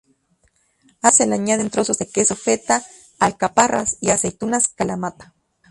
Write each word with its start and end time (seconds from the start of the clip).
A 1.03 1.09
todo 1.11 1.11
ello 1.11 1.15
se 1.15 1.27
le 1.27 1.35
añaden 1.35 1.69
trozos 1.69 1.99
de 1.99 2.09
queso 2.09 2.35
feta, 2.35 2.83
alcaparras 3.19 3.97
y 4.01 4.09
aceitunas 4.09 4.67
kalamata. 4.67 5.35